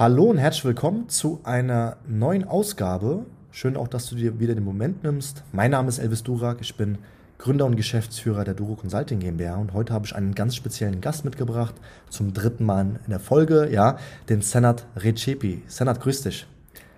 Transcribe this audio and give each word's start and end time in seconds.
Hallo 0.00 0.30
und 0.30 0.38
herzlich 0.38 0.64
willkommen 0.64 1.10
zu 1.10 1.40
einer 1.44 1.98
neuen 2.08 2.48
Ausgabe. 2.48 3.26
Schön 3.50 3.76
auch, 3.76 3.86
dass 3.86 4.08
du 4.08 4.14
dir 4.14 4.40
wieder 4.40 4.54
den 4.54 4.64
Moment 4.64 5.04
nimmst. 5.04 5.44
Mein 5.52 5.72
Name 5.72 5.90
ist 5.90 5.98
Elvis 5.98 6.22
Durak, 6.22 6.56
ich 6.62 6.74
bin 6.74 6.96
Gründer 7.36 7.66
und 7.66 7.76
Geschäftsführer 7.76 8.44
der 8.44 8.54
Duro 8.54 8.76
Consulting 8.76 9.18
GmbH 9.18 9.56
und 9.56 9.74
heute 9.74 9.92
habe 9.92 10.06
ich 10.06 10.16
einen 10.16 10.34
ganz 10.34 10.56
speziellen 10.56 11.02
Gast 11.02 11.26
mitgebracht, 11.26 11.74
zum 12.08 12.32
dritten 12.32 12.64
Mal 12.64 12.98
in 13.04 13.10
der 13.10 13.20
Folge, 13.20 13.68
ja, 13.70 13.98
den 14.30 14.40
Senat 14.40 14.86
Recepi. 14.96 15.64
Senat, 15.66 16.00
grüß 16.00 16.22
dich. 16.22 16.46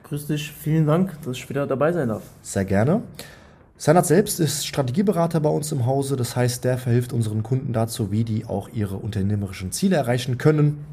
Grüß 0.05 0.29
dich, 0.29 0.53
vielen 0.53 0.87
Dank, 0.87 1.21
dass 1.25 1.39
ich 1.39 1.49
wieder 1.49 1.67
dabei 1.67 1.91
sein 1.91 2.07
darf. 2.07 2.23
Sehr 2.41 2.65
gerne. 2.65 3.03
Senat 3.77 4.07
selbst 4.07 4.39
ist 4.39 4.65
Strategieberater 4.65 5.41
bei 5.41 5.51
uns 5.51 5.73
im 5.73 5.87
Hause, 5.87 6.15
das 6.15 6.37
heißt, 6.37 6.63
der 6.63 6.79
verhilft 6.79 7.13
unseren 7.13 7.43
Kunden 7.43 7.73
dazu, 7.73 8.13
wie 8.13 8.23
die 8.23 8.47
auch 8.47 8.69
ihre 8.69 8.99
unternehmerischen 8.99 9.73
Ziele 9.73 9.97
erreichen 9.97 10.39
können 10.39 10.85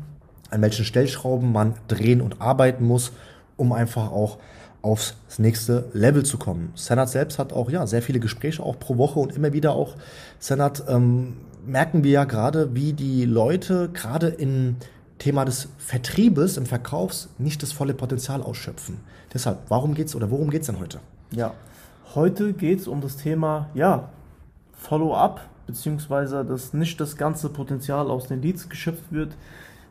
an 0.50 0.61
welchen 0.61 0.86
Stellschrauben 0.86 1.52
man 1.52 1.75
drehen 1.88 2.21
und 2.21 2.41
arbeiten 2.41 2.86
muss, 2.86 3.11
um 3.57 3.71
einfach 3.71 4.11
auch 4.11 4.37
aufs 4.82 5.15
nächste 5.37 5.89
Level 5.93 6.23
zu 6.23 6.37
kommen. 6.37 6.71
Senat 6.75 7.10
selbst 7.10 7.37
hat 7.37 7.51
auch 7.51 7.69
ja 7.69 7.86
sehr 7.86 8.01
viele 8.01 8.19
Gespräche 8.19 8.64
auch 8.64 8.79
pro 8.79 8.97
Woche 8.97 9.20
und 9.20 9.36
immer 9.36 9.51
wieder 9.51 9.73
auch 9.73 9.96
Senat 10.39 10.83
ähm, 10.87 11.37
merken 11.65 12.04
wir 12.04 12.11
ja 12.11 12.23
gerade, 12.23 12.73
wie 12.75 12.93
die 12.93 13.25
Leute 13.25 13.89
gerade 13.89 14.28
im 14.28 14.78
Thema 15.18 15.43
des 15.43 15.68
Vertriebes, 15.78 16.56
im 16.56 16.65
Verkaufs 16.65 17.28
nicht 17.37 17.61
das 17.61 17.73
volle 17.73 17.93
Potenzial 17.93 18.42
ausschöpfen. 18.42 19.01
Deshalb, 19.34 19.59
warum 19.68 19.93
geht's 19.93 20.15
oder 20.15 20.31
worum 20.31 20.50
geht's 20.50 20.68
denn 20.68 20.79
heute? 20.79 21.00
Ja, 21.31 21.54
heute 22.15 22.54
geht's 22.54 22.87
um 22.87 23.01
das 23.01 23.18
Thema 23.18 23.70
ja 23.73 24.09
Follow-up 24.73 25.42
beziehungsweise 25.70 26.43
dass 26.43 26.73
nicht 26.73 27.00
das 27.00 27.15
ganze 27.15 27.50
Potenzial 27.50 28.09
aus 28.09 28.28
den 28.28 28.42
Leads 28.42 28.70
geschöpft 28.70 29.11
wird, 29.11 29.36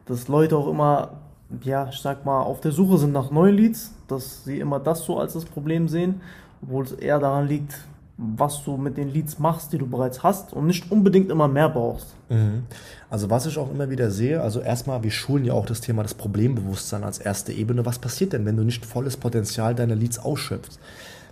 dass 0.08 0.28
Leute 0.28 0.56
auch 0.56 0.68
immer, 0.68 1.20
ja, 1.62 1.88
ich 1.88 1.98
sag 1.98 2.24
mal, 2.24 2.40
auf 2.40 2.60
der 2.60 2.72
Suche 2.72 2.98
sind 2.98 3.12
nach 3.12 3.30
neuen 3.30 3.56
Leads, 3.56 3.92
dass 4.08 4.44
sie 4.44 4.58
immer 4.58 4.80
das 4.80 5.04
so 5.04 5.18
als 5.18 5.34
das 5.34 5.44
Problem 5.44 5.88
sehen, 5.88 6.20
obwohl 6.62 6.84
es 6.84 6.92
eher 6.92 7.18
daran 7.18 7.46
liegt, 7.46 7.74
was 8.16 8.64
du 8.64 8.76
mit 8.76 8.96
den 8.96 9.12
Leads 9.12 9.38
machst, 9.38 9.72
die 9.72 9.78
du 9.78 9.86
bereits 9.86 10.24
hast 10.24 10.52
und 10.52 10.66
nicht 10.66 10.90
unbedingt 10.90 11.30
immer 11.30 11.46
mehr 11.46 11.68
brauchst. 11.68 12.16
Mhm. 12.28 12.64
Also 13.08 13.30
was 13.30 13.46
ich 13.46 13.56
auch 13.58 13.70
immer 13.70 13.90
wieder 13.90 14.10
sehe, 14.10 14.40
also 14.40 14.60
erstmal, 14.60 15.04
wir 15.04 15.12
schulen 15.12 15.44
ja 15.44 15.52
auch 15.52 15.66
das 15.66 15.80
Thema 15.80 16.02
des 16.02 16.14
Problembewusstseins 16.14 17.04
als 17.04 17.18
erste 17.18 17.52
Ebene. 17.52 17.86
Was 17.86 18.00
passiert 18.00 18.32
denn, 18.32 18.44
wenn 18.44 18.56
du 18.56 18.64
nicht 18.64 18.84
volles 18.84 19.16
Potenzial 19.16 19.76
deiner 19.76 19.94
Leads 19.94 20.18
ausschöpfst? 20.18 20.80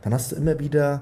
Dann 0.03 0.15
hast 0.15 0.31
du 0.31 0.37
immer 0.37 0.61
wieder 0.61 1.01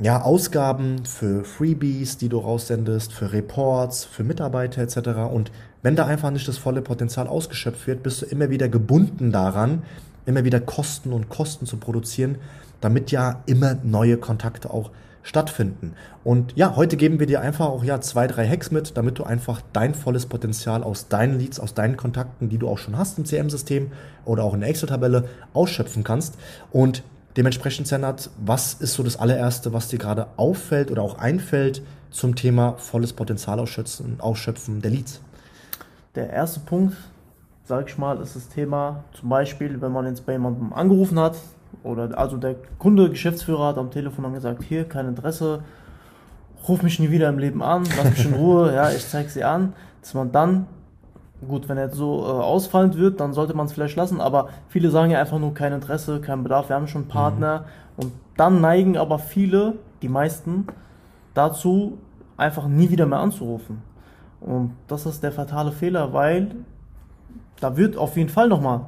ja, 0.00 0.20
Ausgaben 0.20 1.04
für 1.06 1.44
Freebies, 1.44 2.18
die 2.18 2.28
du 2.28 2.38
raussendest, 2.38 3.12
für 3.12 3.32
Reports, 3.32 4.04
für 4.04 4.24
Mitarbeiter 4.24 4.82
etc. 4.82 5.32
Und 5.32 5.52
wenn 5.84 5.96
da 5.96 6.06
einfach 6.06 6.30
nicht 6.30 6.48
das 6.48 6.56
volle 6.56 6.80
Potenzial 6.80 7.28
ausgeschöpft 7.28 7.86
wird, 7.86 8.02
bist 8.02 8.22
du 8.22 8.26
immer 8.26 8.48
wieder 8.48 8.70
gebunden 8.70 9.32
daran, 9.32 9.82
immer 10.24 10.42
wieder 10.42 10.58
Kosten 10.58 11.12
und 11.12 11.28
Kosten 11.28 11.66
zu 11.66 11.76
produzieren, 11.76 12.38
damit 12.80 13.10
ja 13.10 13.42
immer 13.44 13.76
neue 13.82 14.16
Kontakte 14.16 14.70
auch 14.70 14.90
stattfinden. 15.22 15.92
Und 16.24 16.56
ja, 16.56 16.74
heute 16.74 16.96
geben 16.96 17.20
wir 17.20 17.26
dir 17.26 17.42
einfach 17.42 17.66
auch 17.66 17.84
ja 17.84 18.00
zwei, 18.00 18.26
drei 18.26 18.48
Hacks 18.48 18.70
mit, 18.70 18.96
damit 18.96 19.18
du 19.18 19.24
einfach 19.24 19.60
dein 19.74 19.94
volles 19.94 20.24
Potenzial 20.24 20.82
aus 20.82 21.08
deinen 21.08 21.38
Leads, 21.38 21.60
aus 21.60 21.74
deinen 21.74 21.98
Kontakten, 21.98 22.48
die 22.48 22.56
du 22.56 22.66
auch 22.66 22.78
schon 22.78 22.96
hast 22.96 23.18
im 23.18 23.26
CM-System 23.26 23.92
oder 24.24 24.42
auch 24.44 24.54
in 24.54 24.60
der 24.60 24.70
Excel-Tabelle 24.70 25.28
ausschöpfen 25.52 26.02
kannst. 26.02 26.38
Und 26.72 27.02
dementsprechend, 27.36 27.88
Senat, 27.88 28.30
was 28.42 28.72
ist 28.72 28.94
so 28.94 29.02
das 29.02 29.18
allererste, 29.18 29.74
was 29.74 29.88
dir 29.88 29.98
gerade 29.98 30.28
auffällt 30.38 30.90
oder 30.90 31.02
auch 31.02 31.18
einfällt 31.18 31.82
zum 32.10 32.36
Thema 32.36 32.76
volles 32.78 33.12
Potenzial 33.12 33.60
ausschöpfen, 33.60 34.18
ausschöpfen 34.20 34.80
der 34.80 34.90
Leads? 34.90 35.20
Der 36.14 36.30
erste 36.30 36.60
Punkt, 36.60 36.96
sage 37.64 37.86
ich 37.88 37.98
mal, 37.98 38.20
ist 38.20 38.36
das 38.36 38.48
Thema 38.48 39.04
zum 39.12 39.28
Beispiel, 39.28 39.80
wenn 39.80 39.92
man 39.92 40.06
jetzt 40.06 40.26
bei 40.26 40.32
jemandem 40.32 40.72
angerufen 40.72 41.18
hat 41.18 41.36
oder 41.82 42.16
also 42.16 42.36
der 42.36 42.56
Kunde, 42.78 43.10
Geschäftsführer 43.10 43.68
hat 43.68 43.78
am 43.78 43.90
Telefon 43.90 44.24
dann 44.24 44.34
gesagt, 44.34 44.62
hier 44.62 44.84
kein 44.84 45.08
Interesse, 45.08 45.60
ruf 46.68 46.82
mich 46.82 46.98
nie 46.98 47.10
wieder 47.10 47.28
im 47.28 47.38
Leben 47.38 47.62
an, 47.62 47.84
lass 47.96 48.10
mich 48.10 48.26
in 48.26 48.34
Ruhe, 48.34 48.72
ja, 48.74 48.90
ich 48.90 49.08
zeige 49.08 49.28
sie 49.28 49.44
an, 49.44 49.72
dass 50.00 50.14
man 50.14 50.30
dann 50.32 50.66
Gut, 51.48 51.68
wenn 51.68 51.76
er 51.76 51.86
jetzt 51.86 51.96
so 51.96 52.22
äh, 52.22 52.30
ausfallend 52.30 52.96
wird, 52.96 53.20
dann 53.20 53.32
sollte 53.32 53.54
man 53.54 53.66
es 53.66 53.72
vielleicht 53.72 53.96
lassen, 53.96 54.20
aber 54.20 54.48
viele 54.68 54.90
sagen 54.90 55.10
ja 55.10 55.20
einfach 55.20 55.38
nur 55.38 55.52
kein 55.52 55.72
Interesse, 55.72 56.20
kein 56.20 56.42
Bedarf, 56.42 56.68
wir 56.68 56.76
haben 56.76 56.88
schon 56.88 57.02
einen 57.02 57.10
Partner. 57.10 57.60
Mhm. 57.60 58.04
Und 58.04 58.12
dann 58.36 58.60
neigen 58.60 58.96
aber 58.96 59.18
viele, 59.18 59.74
die 60.02 60.08
meisten, 60.08 60.66
dazu, 61.34 61.98
einfach 62.36 62.66
nie 62.66 62.90
wieder 62.90 63.06
mehr 63.06 63.18
anzurufen. 63.18 63.82
Und 64.44 64.72
das 64.88 65.06
ist 65.06 65.22
der 65.22 65.32
fatale 65.32 65.72
Fehler, 65.72 66.12
weil 66.12 66.50
da 67.60 67.76
wird 67.76 67.96
auf 67.96 68.16
jeden 68.16 68.28
Fall 68.28 68.48
nochmal 68.48 68.82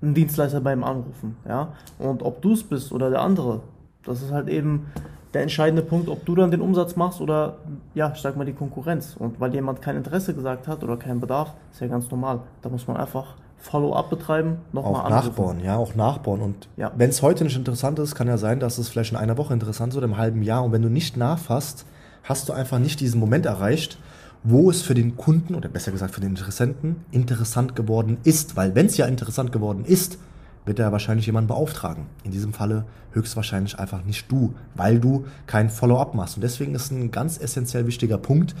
ein 0.00 0.14
Dienstleister 0.14 0.60
beim 0.60 0.84
anrufen. 0.84 1.36
Ja? 1.46 1.72
Und 1.98 2.22
ob 2.22 2.40
du 2.40 2.52
es 2.52 2.62
bist 2.62 2.92
oder 2.92 3.10
der 3.10 3.20
andere, 3.20 3.60
das 4.04 4.22
ist 4.22 4.30
halt 4.30 4.48
eben 4.48 4.86
der 5.34 5.42
entscheidende 5.42 5.82
Punkt, 5.82 6.08
ob 6.08 6.24
du 6.24 6.34
dann 6.34 6.50
den 6.50 6.60
Umsatz 6.60 6.94
machst 6.94 7.20
oder, 7.20 7.56
ja, 7.94 8.12
ich 8.14 8.20
sag 8.20 8.36
mal, 8.36 8.44
die 8.44 8.52
Konkurrenz. 8.52 9.16
Und 9.18 9.40
weil 9.40 9.54
jemand 9.54 9.82
kein 9.82 9.96
Interesse 9.96 10.34
gesagt 10.34 10.68
hat 10.68 10.84
oder 10.84 10.96
keinen 10.96 11.20
Bedarf, 11.20 11.54
ist 11.72 11.80
ja 11.80 11.86
ganz 11.86 12.10
normal. 12.10 12.40
Da 12.60 12.68
muss 12.68 12.86
man 12.86 12.96
einfach 12.96 13.34
Follow-up 13.58 14.10
betreiben, 14.10 14.58
nochmal 14.72 15.08
nachbauen, 15.08 15.60
ja, 15.60 15.76
auch 15.76 15.94
nachbauen. 15.94 16.40
Und 16.40 16.68
ja. 16.76 16.90
wenn 16.96 17.10
es 17.10 17.22
heute 17.22 17.44
nicht 17.44 17.56
interessant 17.56 17.98
ist, 18.00 18.14
kann 18.14 18.26
ja 18.26 18.36
sein, 18.36 18.58
dass 18.58 18.78
es 18.78 18.88
vielleicht 18.88 19.12
in 19.12 19.16
einer 19.16 19.38
Woche 19.38 19.54
interessant 19.54 19.92
ist 19.92 19.96
oder 19.96 20.06
im 20.06 20.16
halben 20.16 20.42
Jahr. 20.42 20.64
Und 20.64 20.72
wenn 20.72 20.82
du 20.82 20.88
nicht 20.88 21.16
nachfasst, 21.16 21.86
hast 22.24 22.48
du 22.48 22.52
einfach 22.52 22.80
nicht 22.80 23.00
diesen 23.00 23.20
Moment 23.20 23.46
erreicht, 23.46 23.98
wo 24.44 24.70
es 24.70 24.82
für 24.82 24.94
den 24.94 25.16
Kunden 25.16 25.54
oder 25.54 25.68
besser 25.68 25.92
gesagt 25.92 26.14
für 26.14 26.20
den 26.20 26.30
Interessenten 26.30 26.96
interessant 27.10 27.76
geworden 27.76 28.18
ist. 28.24 28.56
Weil 28.56 28.74
wenn 28.74 28.86
es 28.86 28.96
ja 28.96 29.06
interessant 29.06 29.52
geworden 29.52 29.84
ist, 29.84 30.18
wird 30.64 30.78
er 30.78 30.92
wahrscheinlich 30.92 31.26
jemanden 31.26 31.48
beauftragen. 31.48 32.06
In 32.24 32.30
diesem 32.30 32.52
Falle 32.52 32.84
höchstwahrscheinlich 33.12 33.78
einfach 33.78 34.04
nicht 34.04 34.30
du, 34.30 34.54
weil 34.74 35.00
du 35.00 35.26
kein 35.46 35.70
Follow-up 35.70 36.14
machst. 36.14 36.36
Und 36.36 36.42
deswegen 36.42 36.74
ist 36.74 36.90
ein 36.90 37.10
ganz 37.10 37.38
essentiell 37.38 37.86
wichtiger 37.86 38.18
Punkt, 38.18 38.54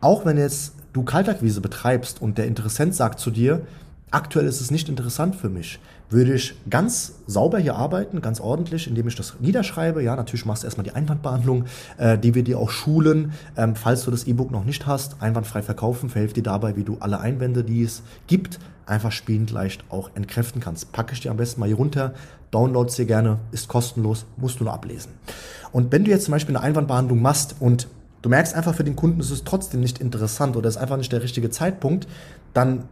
auch 0.00 0.24
wenn 0.24 0.38
jetzt 0.38 0.74
du 0.92 1.04
Kaltakquise 1.04 1.60
betreibst 1.60 2.20
und 2.20 2.38
der 2.38 2.46
Interessent 2.46 2.94
sagt 2.94 3.20
zu 3.20 3.30
dir, 3.30 3.62
aktuell 4.12 4.46
ist 4.46 4.60
es 4.60 4.70
nicht 4.70 4.88
interessant 4.88 5.34
für 5.34 5.48
mich, 5.48 5.80
würde 6.10 6.34
ich 6.34 6.54
ganz 6.68 7.14
sauber 7.26 7.58
hier 7.58 7.74
arbeiten, 7.74 8.20
ganz 8.20 8.38
ordentlich, 8.38 8.86
indem 8.86 9.08
ich 9.08 9.16
das 9.16 9.34
niederschreibe. 9.40 10.02
Ja, 10.02 10.14
natürlich 10.14 10.44
machst 10.44 10.62
du 10.62 10.66
erstmal 10.66 10.84
die 10.84 10.92
Einwandbehandlung, 10.92 11.64
äh, 11.96 12.18
die 12.18 12.34
wir 12.34 12.44
dir 12.44 12.58
auch 12.58 12.70
schulen, 12.70 13.32
ähm, 13.56 13.74
falls 13.74 14.04
du 14.04 14.10
das 14.10 14.24
E-Book 14.24 14.50
noch 14.50 14.64
nicht 14.64 14.86
hast. 14.86 15.20
Einwandfrei 15.20 15.62
verkaufen 15.62 16.10
verhilft 16.10 16.36
dir 16.36 16.42
dabei, 16.42 16.76
wie 16.76 16.84
du 16.84 16.98
alle 17.00 17.20
Einwände, 17.20 17.64
die 17.64 17.82
es 17.82 18.02
gibt, 18.26 18.60
einfach 18.84 19.12
spielend 19.12 19.50
leicht 19.50 19.84
auch 19.88 20.10
entkräften 20.14 20.60
kannst. 20.60 20.92
Packe 20.92 21.14
ich 21.14 21.20
dir 21.20 21.30
am 21.30 21.38
besten 21.38 21.60
mal 21.60 21.66
hier 21.66 21.76
runter, 21.76 22.12
download 22.50 22.92
dir 22.94 23.06
gerne, 23.06 23.38
ist 23.50 23.68
kostenlos, 23.68 24.26
musst 24.36 24.60
du 24.60 24.64
nur 24.64 24.72
ablesen. 24.74 25.12
Und 25.72 25.90
wenn 25.92 26.04
du 26.04 26.10
jetzt 26.10 26.26
zum 26.26 26.32
Beispiel 26.32 26.54
eine 26.54 26.64
Einwandbehandlung 26.64 27.22
machst 27.22 27.56
und 27.58 27.88
du 28.20 28.28
merkst 28.28 28.54
einfach 28.54 28.74
für 28.74 28.84
den 28.84 28.96
Kunden, 28.96 29.20
es 29.20 29.30
ist 29.30 29.46
trotzdem 29.46 29.80
nicht 29.80 29.98
interessant 29.98 30.56
oder 30.56 30.68
es 30.68 30.76
ist 30.76 30.82
einfach 30.82 30.98
nicht 30.98 31.12
der 31.12 31.22
richtige 31.22 31.48
Zeitpunkt, 31.48 32.06
dann 32.52 32.84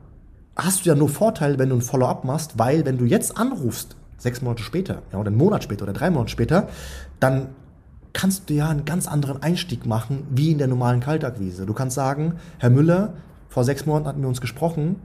hast 0.57 0.85
du 0.85 0.91
ja 0.91 0.95
nur 0.95 1.09
Vorteil, 1.09 1.59
wenn 1.59 1.69
du 1.69 1.77
ein 1.77 1.83
Follow-up 1.83 2.25
machst, 2.25 2.59
weil 2.59 2.85
wenn 2.85 2.99
du 2.99 3.05
jetzt 3.05 3.37
anrufst, 3.37 3.97
sechs 4.19 4.43
Monate 4.43 4.63
später, 4.63 5.03
ja, 5.13 5.19
oder 5.19 5.29
einen 5.29 5.39
Monat 5.39 5.65
später 5.65 5.85
oder 5.85 5.93
drei 5.93 6.11
Monate 6.11 6.31
später, 6.31 6.69
dann 7.19 7.49
kannst 8.13 8.51
du 8.51 8.55
ja 8.55 8.69
einen 8.69 8.85
ganz 8.85 9.07
anderen 9.07 9.43
Einstieg 9.43 9.87
machen, 9.87 10.27
wie 10.31 10.51
in 10.51 10.59
der 10.59 10.67
normalen 10.67 11.01
Kaltakquise. 11.01 11.65
Du 11.65 11.75
kannst 11.75 11.95
sagen, 11.95 12.35
Herr 12.59 12.71
Müller, 12.71 13.15
vor 13.49 13.65
sechs 13.65 13.87
Monaten 13.87 14.09
hatten 14.09 14.21
wir 14.21 14.29
uns 14.29 14.41
gesprochen, 14.41 14.97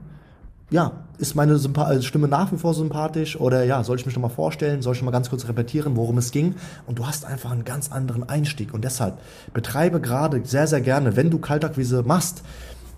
ja, 0.70 0.92
ist 1.18 1.36
meine 1.36 1.58
Sympa 1.58 1.84
also 1.84 2.02
Stimme 2.02 2.26
nach 2.26 2.50
wie 2.50 2.56
vor 2.56 2.74
sympathisch? 2.74 3.38
Oder 3.38 3.64
ja, 3.64 3.84
soll 3.84 3.98
ich 3.98 4.06
mich 4.06 4.16
nochmal 4.16 4.32
vorstellen, 4.32 4.82
soll 4.82 4.94
ich 4.94 5.00
nochmal 5.00 5.12
ganz 5.12 5.30
kurz 5.30 5.46
repetieren, 5.46 5.96
worum 5.96 6.18
es 6.18 6.32
ging? 6.32 6.56
Und 6.86 6.98
du 6.98 7.06
hast 7.06 7.24
einfach 7.24 7.52
einen 7.52 7.64
ganz 7.64 7.92
anderen 7.92 8.28
Einstieg. 8.28 8.74
Und 8.74 8.84
deshalb 8.84 9.18
betreibe 9.54 10.00
gerade 10.00 10.44
sehr, 10.44 10.66
sehr 10.66 10.80
gerne, 10.80 11.14
wenn 11.14 11.30
du 11.30 11.38
Kaltakquise 11.38 12.02
machst, 12.04 12.42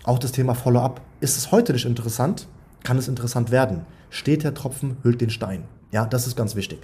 auch 0.03 0.19
das 0.19 0.31
Thema 0.31 0.55
Follow-up. 0.55 1.01
Ist 1.19 1.37
es 1.37 1.51
heute 1.51 1.73
nicht 1.73 1.85
interessant? 1.85 2.47
Kann 2.83 2.97
es 2.97 3.07
interessant 3.07 3.51
werden? 3.51 3.81
Steht 4.09 4.43
der 4.43 4.53
Tropfen, 4.53 4.97
hüllt 5.03 5.21
den 5.21 5.29
Stein. 5.29 5.65
Ja, 5.91 6.05
das 6.05 6.27
ist 6.27 6.35
ganz 6.35 6.55
wichtig. 6.55 6.79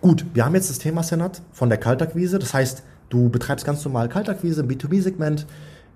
Gut, 0.00 0.26
wir 0.34 0.44
haben 0.44 0.54
jetzt 0.54 0.70
das 0.70 0.78
Thema 0.78 1.02
Senat 1.02 1.42
von 1.52 1.68
der 1.68 1.78
Kaltakquise. 1.78 2.38
Das 2.38 2.52
heißt, 2.52 2.82
du 3.08 3.28
betreibst 3.30 3.64
ganz 3.64 3.84
normal 3.84 4.08
Kaltakquise 4.08 4.60
im 4.60 4.68
B2B-Segment. 4.68 5.46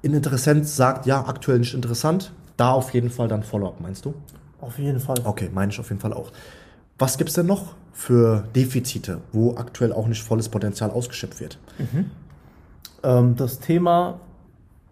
Ein 0.03 0.15
Interessent 0.15 0.67
sagt, 0.67 1.06
ja, 1.06 1.26
aktuell 1.26 1.59
nicht 1.59 1.75
interessant. 1.75 2.32
Da 2.56 2.73
auf 2.73 2.93
jeden 2.94 3.11
Fall 3.11 3.29
dann 3.29 3.43
Follow-up, 3.43 3.81
meinst 3.81 4.05
du? 4.05 4.15
Auf 4.61 4.79
jeden 4.79 5.00
Fall. 5.00 5.17
Okay, 5.25 5.50
meine 5.53 5.73
ich 5.73 5.81
auf 5.81 5.88
jeden 5.91 6.00
Fall 6.00 6.12
auch. 6.12 6.32
Was 6.99 7.19
gibt 7.19 7.29
es 7.29 7.35
denn 7.35 7.47
noch 7.47 7.75
für 7.93 8.44
Defizite, 8.55 9.20
wo 9.32 9.56
aktuell 9.56 9.93
auch 9.93 10.06
nicht 10.06 10.23
volles 10.23 10.49
Potenzial 10.49 10.91
ausgeschöpft 10.91 11.41
wird? 11.41 11.59
Mhm. 11.79 12.11
Ähm, 13.03 13.37
das 13.37 13.59
Thema 13.59 14.20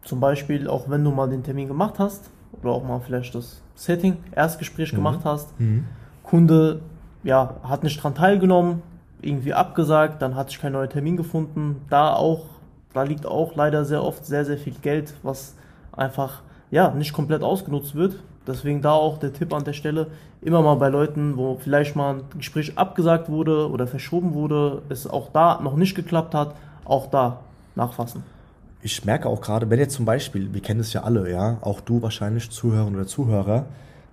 zum 0.04 0.20
Beispiel, 0.20 0.69
auch 0.69 0.88
wenn 0.88 1.04
du 1.04 1.10
mal 1.10 1.28
den 1.28 1.43
Termin 1.43 1.69
gemacht 1.69 1.99
hast 1.99 2.31
oder 2.60 2.72
auch 2.72 2.84
mal 2.84 3.00
vielleicht 3.00 3.34
das 3.34 3.62
Setting, 3.75 4.19
Erstgespräch 4.32 4.93
mhm. 4.93 4.96
gemacht 4.96 5.20
hast, 5.25 5.58
mhm. 5.60 5.84
Kunde 6.22 6.81
ja, 7.25 7.56
hat 7.62 7.84
nicht 7.84 8.02
dran 8.02 8.14
teilgenommen, 8.14 8.82
irgendwie 9.20 9.54
abgesagt, 9.54 10.20
dann 10.22 10.34
hat 10.34 10.50
sich 10.50 10.60
kein 10.60 10.72
neuer 10.72 10.88
Termin 10.88 11.16
gefunden. 11.16 11.82
Da 11.88 12.14
auch, 12.14 12.46
da 12.93 13.02
liegt 13.04 13.26
auch 13.26 13.54
leider 13.54 13.84
sehr 13.84 14.02
oft 14.02 14.26
sehr, 14.26 14.44
sehr 14.44 14.58
viel 14.58 14.75
Geld, 14.82 15.14
was 15.22 15.54
einfach 15.93 16.43
ja, 16.70 16.90
nicht 16.90 17.12
komplett 17.12 17.43
ausgenutzt 17.43 17.94
wird, 17.94 18.16
Deswegen 18.46 18.82
da 18.82 18.93
auch 18.93 19.19
der 19.19 19.32
Tipp 19.32 19.54
an 19.54 19.64
der 19.64 19.72
Stelle, 19.72 20.08
immer 20.40 20.62
mal 20.62 20.75
bei 20.75 20.88
Leuten, 20.88 21.37
wo 21.37 21.56
vielleicht 21.56 21.94
mal 21.94 22.16
ein 22.16 22.22
Gespräch 22.37 22.76
abgesagt 22.76 23.28
wurde 23.28 23.70
oder 23.70 23.87
verschoben 23.87 24.34
wurde, 24.34 24.82
es 24.88 25.06
auch 25.06 25.31
da 25.32 25.60
noch 25.62 25.76
nicht 25.76 25.94
geklappt 25.94 26.34
hat, 26.34 26.54
auch 26.84 27.08
da 27.08 27.40
nachfassen. 27.76 28.25
Ich 28.84 29.05
merke 29.05 29.29
auch 29.29 29.40
gerade, 29.40 29.70
wenn 29.70 29.79
jetzt 29.79 29.94
zum 29.94 30.05
Beispiel, 30.05 30.52
wir 30.52 30.61
kennen 30.61 30.81
es 30.81 30.93
ja 30.93 31.05
alle, 31.05 31.31
ja, 31.31 31.58
auch 31.61 31.81
du 31.81 32.02
wahrscheinlich, 32.02 32.50
Zuhörerin 32.50 32.96
oder 32.96 33.06
Zuhörer, 33.06 33.67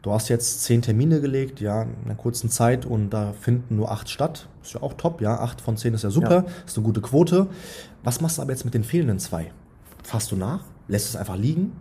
du 0.04 0.12
hast 0.12 0.30
jetzt 0.30 0.64
zehn 0.64 0.84
Termine 0.84 1.22
gelegt, 1.22 1.60
ja, 1.60 1.82
in 1.84 1.96
einer 2.06 2.14
kurzen 2.14 2.52
Zeit 2.52 2.86
und 2.86 3.10
da 3.10 3.34
finden 3.34 3.78
nur 3.78 3.92
acht 3.92 4.10
statt. 4.10 4.48
Ist 4.62 4.76
ja 4.76 4.84
auch 4.84 4.94
top, 4.94 5.22
ja, 5.22 5.40
acht 5.40 5.60
von 5.60 5.76
zehn 5.76 5.96
ist 5.96 6.04
ja 6.04 6.12
super, 6.12 6.46
ja. 6.46 6.46
ist 6.68 6.78
eine 6.78 6.86
gute 6.86 7.02
Quote. 7.02 7.48
Was 8.04 8.22
machst 8.22 8.38
du 8.38 8.44
aber 8.44 8.52
jetzt 8.52 8.64
mit 8.64 8.76
den 8.76 8.84
fehlenden 8.84 9.18
zwei? 9.18 9.52
Fasst 10.04 10.32
du 10.32 10.36
nach? 10.36 10.64
Lässt 10.88 11.10
es 11.10 11.16
einfach 11.16 11.36
liegen? 11.36 11.72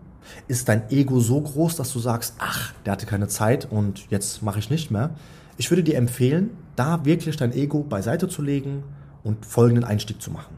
Ist 0.47 0.69
dein 0.71 0.91
Ego 0.91 1.21
so 1.21 1.43
groß, 1.43 1.77
dass 1.77 1.93
du 1.93 1.99
sagst, 1.99 2.37
ach, 2.39 2.73
der 2.87 2.95
hatte 2.95 3.05
keine 3.05 3.29
Zeit 3.29 3.69
und 3.71 4.11
jetzt 4.11 4.43
mache 4.43 4.59
ich 4.61 4.71
nicht 4.71 4.91
mehr? 4.91 5.11
Ich 5.59 5.71
würde 5.71 5.83
dir 5.83 5.97
empfehlen, 5.97 6.51
da 6.75 7.05
wirklich 7.05 7.37
dein 7.37 7.53
Ego 7.53 7.83
beiseite 7.83 8.29
zu 8.29 8.41
legen 8.41 8.83
und 9.25 9.45
folgenden 9.45 9.85
Einstieg 9.85 10.23
zu 10.23 10.31
machen. 10.31 10.55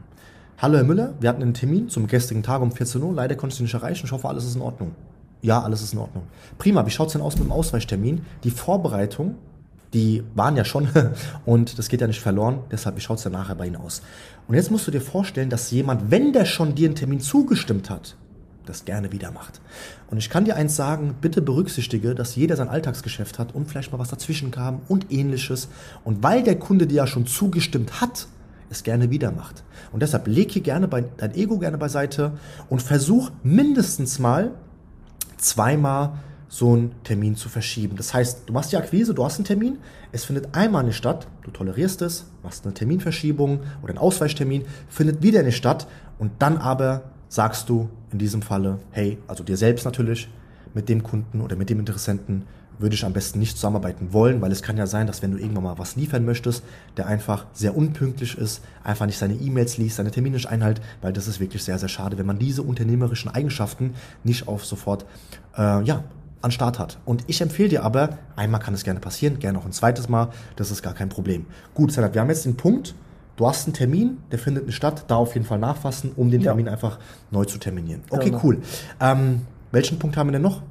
Hallo 0.61 0.77
Herr 0.77 0.83
Müller, 0.83 1.15
wir 1.19 1.27
hatten 1.27 1.41
einen 1.41 1.55
Termin 1.55 1.89
zum 1.89 2.05
gestrigen 2.05 2.43
Tag 2.43 2.61
um 2.61 2.71
14 2.71 3.01
Uhr. 3.01 3.11
Leider 3.15 3.33
konnte 3.33 3.53
ich 3.53 3.57
Sie 3.57 3.63
nicht 3.63 3.73
erreichen. 3.73 4.05
Ich 4.05 4.11
hoffe, 4.11 4.29
alles 4.29 4.45
ist 4.45 4.55
in 4.55 4.61
Ordnung. 4.61 4.91
Ja, 5.41 5.59
alles 5.59 5.81
ist 5.81 5.93
in 5.93 5.97
Ordnung. 5.97 6.25
Prima, 6.59 6.85
wie 6.85 6.91
schaut 6.91 7.07
es 7.07 7.13
denn 7.13 7.23
aus 7.23 7.33
mit 7.33 7.45
dem 7.45 7.51
Ausweichtermin? 7.51 8.21
Die 8.43 8.51
Vorbereitung, 8.51 9.37
die 9.95 10.21
waren 10.35 10.55
ja 10.55 10.63
schon 10.63 10.87
und 11.47 11.79
das 11.79 11.89
geht 11.89 11.99
ja 11.99 12.05
nicht 12.05 12.21
verloren. 12.21 12.59
Deshalb, 12.69 12.95
wie 12.95 13.01
schaut 13.01 13.17
es 13.17 13.23
denn 13.23 13.31
nachher 13.31 13.55
bei 13.55 13.65
Ihnen 13.65 13.77
aus? 13.77 14.03
Und 14.47 14.53
jetzt 14.53 14.69
musst 14.69 14.85
du 14.85 14.91
dir 14.91 15.01
vorstellen, 15.01 15.49
dass 15.49 15.71
jemand, 15.71 16.11
wenn 16.11 16.31
der 16.31 16.45
schon 16.45 16.75
dir 16.75 16.89
einen 16.89 16.95
Termin 16.95 17.21
zugestimmt 17.21 17.89
hat, 17.89 18.15
das 18.67 18.85
gerne 18.85 19.11
wieder 19.11 19.31
macht. 19.31 19.61
Und 20.11 20.19
ich 20.19 20.29
kann 20.29 20.45
dir 20.45 20.57
eins 20.57 20.75
sagen, 20.75 21.15
bitte 21.19 21.41
berücksichtige, 21.41 22.13
dass 22.13 22.35
jeder 22.35 22.55
sein 22.55 22.69
Alltagsgeschäft 22.69 23.39
hat 23.39 23.55
und 23.55 23.67
vielleicht 23.67 23.91
mal 23.91 23.97
was 23.97 24.09
dazwischen 24.09 24.51
kam 24.51 24.81
und 24.87 25.11
ähnliches. 25.11 25.69
Und 26.03 26.21
weil 26.21 26.43
der 26.43 26.59
Kunde 26.59 26.85
dir 26.85 26.97
ja 26.97 27.07
schon 27.07 27.25
zugestimmt 27.25 27.99
hat, 27.99 28.27
es 28.71 28.83
gerne 28.83 29.11
wieder 29.11 29.31
macht. 29.31 29.63
Und 29.91 30.01
deshalb 30.01 30.27
leg 30.27 30.51
hier 30.51 30.63
gerne 30.63 30.87
bei, 30.87 31.03
dein 31.17 31.35
Ego 31.35 31.59
gerne 31.59 31.77
beiseite 31.77 32.31
und 32.69 32.81
versuch 32.81 33.31
mindestens 33.43 34.17
mal 34.17 34.51
zweimal 35.37 36.13
so 36.47 36.73
einen 36.73 36.91
Termin 37.03 37.35
zu 37.35 37.47
verschieben. 37.47 37.95
Das 37.95 38.13
heißt, 38.13 38.43
du 38.47 38.53
machst 38.53 38.71
die 38.71 38.77
Akquise, 38.77 39.13
du 39.13 39.23
hast 39.23 39.37
einen 39.37 39.45
Termin, 39.45 39.77
es 40.11 40.25
findet 40.25 40.53
einmal 40.53 40.83
nicht 40.83 40.97
statt, 40.97 41.27
du 41.43 41.51
tolerierst 41.51 42.01
es, 42.01 42.25
machst 42.43 42.65
eine 42.65 42.73
Terminverschiebung 42.73 43.61
oder 43.81 43.91
einen 43.91 43.97
Ausweichtermin, 43.97 44.65
findet 44.89 45.21
wieder 45.21 45.43
nicht 45.43 45.55
statt 45.55 45.87
und 46.19 46.31
dann 46.39 46.57
aber 46.57 47.03
sagst 47.29 47.69
du 47.69 47.89
in 48.11 48.19
diesem 48.19 48.41
Falle, 48.41 48.79
hey, 48.91 49.17
also 49.27 49.43
dir 49.43 49.55
selbst 49.55 49.85
natürlich, 49.85 50.27
mit 50.73 50.89
dem 50.89 51.03
Kunden 51.03 51.41
oder 51.41 51.55
mit 51.55 51.69
dem 51.69 51.79
Interessenten 51.79 52.43
würde 52.79 52.95
ich 52.95 53.05
am 53.05 53.13
besten 53.13 53.39
nicht 53.39 53.55
zusammenarbeiten 53.55 54.13
wollen, 54.13 54.41
weil 54.41 54.51
es 54.51 54.61
kann 54.61 54.77
ja 54.77 54.87
sein, 54.87 55.07
dass 55.07 55.21
wenn 55.21 55.31
du 55.31 55.37
irgendwann 55.37 55.63
mal 55.63 55.77
was 55.77 55.95
liefern 55.95 56.25
möchtest, 56.25 56.63
der 56.97 57.07
einfach 57.07 57.45
sehr 57.53 57.75
unpünktlich 57.75 58.37
ist, 58.37 58.61
einfach 58.83 59.05
nicht 59.05 59.17
seine 59.17 59.35
E-Mails 59.35 59.77
liest, 59.77 59.97
seine 59.97 60.11
Termine 60.11 60.35
nicht 60.35 60.49
einhält, 60.49 60.81
weil 61.01 61.13
das 61.13 61.27
ist 61.27 61.39
wirklich 61.39 61.63
sehr, 61.63 61.77
sehr 61.77 61.89
schade, 61.89 62.17
wenn 62.17 62.25
man 62.25 62.39
diese 62.39 62.63
unternehmerischen 62.63 63.31
Eigenschaften 63.31 63.93
nicht 64.23 64.47
auf 64.47 64.65
sofort, 64.65 65.05
äh, 65.57 65.83
ja, 65.83 66.03
an 66.41 66.51
Start 66.51 66.79
hat. 66.79 66.97
Und 67.05 67.23
ich 67.27 67.39
empfehle 67.41 67.69
dir 67.69 67.83
aber, 67.83 68.17
einmal 68.35 68.59
kann 68.59 68.73
es 68.73 68.83
gerne 68.83 68.99
passieren, 68.99 69.37
gerne 69.37 69.59
auch 69.59 69.65
ein 69.65 69.71
zweites 69.71 70.09
Mal, 70.09 70.29
das 70.55 70.71
ist 70.71 70.81
gar 70.81 70.95
kein 70.95 71.09
Problem. 71.09 71.45
Gut, 71.75 71.91
Senat, 71.91 72.15
wir 72.15 72.21
haben 72.21 72.29
jetzt 72.29 72.45
den 72.45 72.57
Punkt, 72.57 72.95
Du 73.37 73.47
hast 73.47 73.65
einen 73.65 73.73
Termin, 73.73 74.19
der 74.31 74.37
findet 74.37 74.67
nicht 74.67 74.75
statt, 74.75 75.05
da 75.07 75.15
auf 75.15 75.33
jeden 75.33 75.47
Fall 75.47 75.57
nachfassen, 75.57 76.11
um 76.15 76.29
den 76.29 76.43
Termin 76.43 76.67
ja. 76.67 76.73
einfach 76.73 76.99
neu 77.31 77.45
zu 77.45 77.57
terminieren. 77.57 78.03
Okay, 78.09 78.25
genau. 78.25 78.41
cool. 78.43 78.61
Ähm, 78.99 79.41
welchen 79.71 79.97
Punkt 79.97 80.15
haben 80.15 80.27
wir 80.27 80.33
denn 80.33 80.43
noch? 80.43 80.61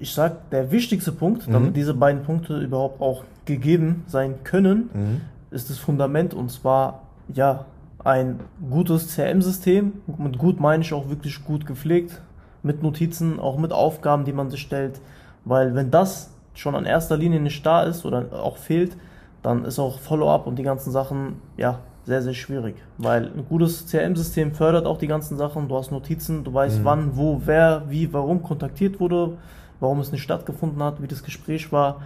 Ich 0.00 0.12
sag, 0.12 0.50
der 0.50 0.72
wichtigste 0.72 1.12
Punkt, 1.12 1.46
mhm. 1.46 1.52
damit 1.52 1.76
diese 1.76 1.94
beiden 1.94 2.22
Punkte 2.22 2.58
überhaupt 2.58 3.00
auch 3.00 3.24
gegeben 3.44 4.04
sein 4.08 4.42
können, 4.42 4.90
mhm. 4.92 5.20
ist 5.50 5.70
das 5.70 5.78
Fundament 5.78 6.34
und 6.34 6.50
zwar 6.50 7.02
ja 7.32 7.66
ein 8.04 8.40
gutes 8.70 9.14
CRM-System. 9.14 9.92
Mit 10.18 10.38
gut 10.38 10.58
meine 10.58 10.82
ich 10.82 10.92
auch 10.92 11.08
wirklich 11.08 11.44
gut 11.44 11.66
gepflegt, 11.66 12.20
mit 12.62 12.82
Notizen, 12.82 13.38
auch 13.38 13.58
mit 13.58 13.72
Aufgaben, 13.72 14.24
die 14.24 14.32
man 14.32 14.50
sich 14.50 14.60
stellt. 14.60 15.00
Weil 15.44 15.74
wenn 15.74 15.90
das 15.90 16.30
schon 16.54 16.74
an 16.74 16.84
erster 16.84 17.16
Linie 17.16 17.40
nicht 17.40 17.64
da 17.64 17.82
ist 17.82 18.04
oder 18.04 18.26
auch 18.32 18.56
fehlt, 18.56 18.96
dann 19.42 19.64
ist 19.64 19.78
auch 19.78 19.98
Follow-up 19.98 20.46
und 20.46 20.58
die 20.58 20.62
ganzen 20.62 20.90
Sachen, 20.90 21.36
ja, 21.56 21.80
sehr, 22.04 22.22
sehr 22.22 22.34
schwierig. 22.34 22.76
Weil 22.98 23.26
ein 23.26 23.44
gutes 23.48 23.86
CRM-System 23.86 24.52
fördert 24.52 24.86
auch 24.86 24.98
die 24.98 25.06
ganzen 25.06 25.36
Sachen. 25.36 25.68
Du 25.68 25.76
hast 25.76 25.92
Notizen, 25.92 26.44
du 26.44 26.52
weißt, 26.52 26.80
mhm. 26.80 26.84
wann, 26.84 27.16
wo, 27.16 27.42
wer, 27.44 27.84
wie, 27.88 28.12
warum 28.12 28.42
kontaktiert 28.42 29.00
wurde, 29.00 29.36
warum 29.80 30.00
es 30.00 30.12
nicht 30.12 30.22
stattgefunden 30.22 30.82
hat, 30.82 31.02
wie 31.02 31.08
das 31.08 31.22
Gespräch 31.24 31.72
war. 31.72 32.00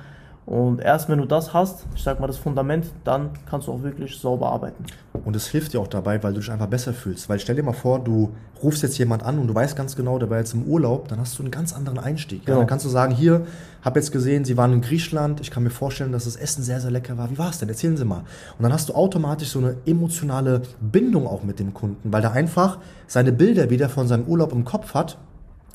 Und 0.47 0.83
erst 0.83 1.09
wenn 1.09 1.19
du 1.19 1.25
das 1.25 1.55
hast, 1.55 1.87
ich 1.95 2.03
sag 2.03 2.21
mal 2.21 2.27
das 2.27 2.37
Fundament, 2.37 2.87
dann 3.05 3.31
kannst 3.49 3.67
du 3.67 3.73
auch 3.73 3.83
wirklich 3.83 4.19
sauber 4.19 4.51
arbeiten. 4.51 4.85
Und 5.25 5.35
es 5.35 5.47
hilft 5.47 5.73
dir 5.73 5.81
auch 5.81 5.89
dabei, 5.89 6.23
weil 6.23 6.35
du 6.35 6.41
dich 6.41 6.51
einfach 6.51 6.67
besser 6.67 6.93
fühlst. 6.93 7.31
Weil 7.31 7.39
stell 7.39 7.57
dir 7.57 7.63
mal 7.63 7.73
vor, 7.73 7.99
du 7.99 8.35
rufst 8.63 8.83
jetzt 8.83 8.99
jemand 8.99 9.23
an 9.23 9.39
und 9.39 9.47
du 9.47 9.55
weißt 9.55 9.75
ganz 9.75 9.97
genau, 9.97 10.19
der 10.19 10.29
war 10.29 10.39
jetzt 10.39 10.53
im 10.53 10.65
Urlaub, 10.65 11.09
dann 11.09 11.19
hast 11.19 11.39
du 11.39 11.43
einen 11.43 11.51
ganz 11.51 11.73
anderen 11.73 11.99
Einstieg. 11.99 12.45
Genau. 12.45 12.57
Ja, 12.57 12.61
dann 12.61 12.69
kannst 12.69 12.85
du 12.85 12.91
sagen, 12.91 13.15
hier, 13.15 13.47
hab 13.81 13.97
jetzt 13.97 14.13
gesehen, 14.13 14.45
Sie 14.45 14.59
waren 14.59 14.75
in 14.75 14.83
Griechenland, 14.83 15.41
ich 15.41 15.51
kann 15.51 15.63
mir 15.63 15.71
vorstellen, 15.71 16.13
dass 16.13 16.25
das 16.25 16.37
Essen 16.37 16.63
sehr, 16.63 16.81
sehr 16.81 16.91
lecker 16.91 17.17
war. 17.17 17.31
Wie 17.31 17.39
war 17.39 17.49
es 17.49 17.59
denn? 17.59 17.71
Erzählen 17.71 17.97
Sie 17.97 18.05
mal. 18.05 18.25
Und 18.59 18.63
dann 18.63 18.73
hast 18.73 18.91
du 18.91 18.95
automatisch 18.95 19.49
so 19.49 19.61
eine 19.61 19.77
emotionale 19.87 20.61
Bindung 20.79 21.27
auch 21.27 21.43
mit 21.43 21.59
dem 21.59 21.73
Kunden, 21.73 22.13
weil 22.13 22.21
der 22.21 22.33
einfach 22.33 22.79
seine 23.07 23.33
Bilder 23.33 23.71
wieder 23.71 23.89
von 23.89 24.09
seinem 24.09 24.25
Urlaub 24.25 24.53
im 24.53 24.67
Kopf 24.67 24.93
hat 24.93 25.17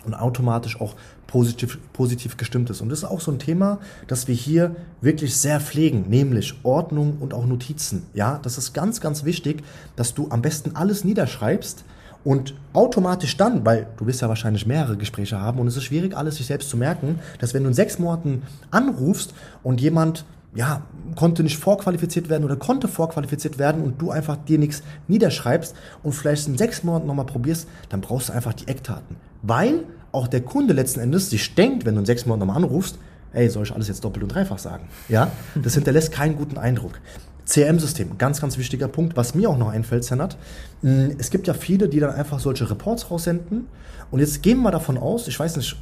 und 0.09 0.19
automatisch 0.19 0.79
auch 0.81 0.95
positiv, 1.27 1.77
positiv 1.93 2.37
gestimmt 2.37 2.69
ist. 2.69 2.81
Und 2.81 2.89
das 2.89 2.99
ist 2.99 3.05
auch 3.05 3.21
so 3.21 3.31
ein 3.31 3.39
Thema, 3.39 3.79
das 4.07 4.27
wir 4.27 4.35
hier 4.35 4.75
wirklich 5.01 5.35
sehr 5.37 5.59
pflegen, 5.59 6.05
nämlich 6.09 6.55
Ordnung 6.63 7.17
und 7.19 7.33
auch 7.33 7.45
Notizen. 7.45 8.03
Ja, 8.13 8.39
das 8.41 8.57
ist 8.57 8.73
ganz, 8.73 8.99
ganz 8.99 9.23
wichtig, 9.23 9.63
dass 9.95 10.13
du 10.13 10.27
am 10.31 10.41
besten 10.41 10.75
alles 10.75 11.03
niederschreibst 11.03 11.85
und 12.23 12.55
automatisch 12.73 13.37
dann, 13.37 13.65
weil 13.65 13.87
du 13.97 14.07
wirst 14.07 14.21
ja 14.21 14.27
wahrscheinlich 14.27 14.65
mehrere 14.65 14.97
Gespräche 14.97 15.39
haben 15.39 15.59
und 15.59 15.67
es 15.67 15.77
ist 15.77 15.83
schwierig, 15.83 16.17
alles 16.17 16.35
sich 16.35 16.47
selbst 16.47 16.69
zu 16.69 16.77
merken, 16.77 17.19
dass 17.39 17.53
wenn 17.53 17.63
du 17.63 17.69
in 17.69 17.75
sechs 17.75 17.99
Monaten 17.99 18.41
anrufst 18.71 19.33
und 19.63 19.79
jemand 19.79 20.25
ja, 20.55 20.81
konnte 21.15 21.43
nicht 21.43 21.57
vorqualifiziert 21.57 22.27
werden 22.27 22.43
oder 22.43 22.55
konnte 22.55 22.87
vorqualifiziert 22.87 23.59
werden 23.59 23.83
und 23.83 24.01
du 24.01 24.09
einfach 24.09 24.35
dir 24.35 24.57
nichts 24.57 24.81
niederschreibst 25.07 25.75
und 26.01 26.13
vielleicht 26.13 26.47
in 26.47 26.57
sechs 26.57 26.83
Monaten 26.83 27.07
nochmal 27.07 27.25
probierst, 27.25 27.67
dann 27.89 28.01
brauchst 28.01 28.29
du 28.29 28.33
einfach 28.33 28.53
die 28.53 28.67
Eckdaten. 28.67 29.15
Weil 29.43 29.83
auch 30.11 30.27
der 30.27 30.41
Kunde 30.41 30.73
letzten 30.73 30.99
Endes 30.99 31.29
sich 31.29 31.55
denkt, 31.55 31.85
wenn 31.85 31.95
du 31.95 32.01
in 32.01 32.05
sechs 32.05 32.25
Monaten 32.25 32.47
nochmal 32.47 32.63
anrufst, 32.63 32.97
ey, 33.33 33.49
soll 33.49 33.63
ich 33.63 33.71
alles 33.71 33.87
jetzt 33.87 34.03
doppelt 34.03 34.23
und 34.23 34.29
dreifach 34.29 34.59
sagen? 34.59 34.87
Ja, 35.07 35.31
das 35.55 35.75
hinterlässt 35.75 36.11
keinen 36.11 36.35
guten 36.35 36.57
Eindruck. 36.57 36.99
CRM-System, 37.45 38.17
ganz, 38.17 38.41
ganz 38.41 38.57
wichtiger 38.57 38.87
Punkt. 38.87 39.17
Was 39.17 39.33
mir 39.33 39.49
auch 39.49 39.57
noch 39.57 39.69
einfällt, 39.69 40.03
Senat, 40.03 40.37
hm, 40.81 41.15
es 41.17 41.31
gibt 41.31 41.47
ja 41.47 41.53
viele, 41.53 41.89
die 41.89 41.99
dann 41.99 42.11
einfach 42.11 42.39
solche 42.39 42.69
Reports 42.69 43.09
raussenden. 43.09 43.67
Und 44.11 44.19
jetzt 44.19 44.43
gehen 44.43 44.61
wir 44.61 44.71
davon 44.71 44.97
aus, 44.97 45.27
ich 45.27 45.39
weiß 45.39 45.57
nicht, 45.57 45.75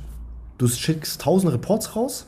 du 0.58 0.68
schickst 0.68 1.22
tausend 1.22 1.54
Reports 1.54 1.96
raus, 1.96 2.26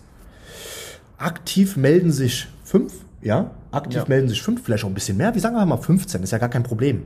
aktiv 1.17 1.77
melden 1.77 2.11
sich 2.11 2.47
fünf, 2.63 2.93
ja, 3.21 3.51
aktiv 3.71 3.97
ja. 3.97 4.05
melden 4.07 4.29
sich 4.29 4.41
fünf, 4.41 4.63
vielleicht 4.63 4.83
auch 4.83 4.89
ein 4.89 4.93
bisschen 4.93 5.17
mehr. 5.17 5.33
Wie 5.35 5.39
sagen 5.39 5.55
wir 5.55 5.65
mal 5.65 5.77
15, 5.77 6.23
ist 6.23 6.31
ja 6.31 6.37
gar 6.37 6.49
kein 6.49 6.63
Problem. 6.63 7.05